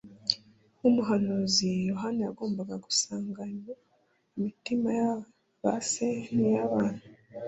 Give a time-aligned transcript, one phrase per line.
[0.77, 3.73] Nk’umuhanuzi, Yohana yagombaga “gusanganya
[4.37, 5.11] imitima ya
[5.61, 7.01] ba se n’iy’abana,